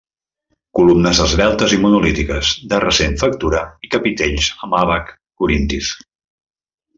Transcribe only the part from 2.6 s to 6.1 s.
de recent factura i capitells amb àbac corintis.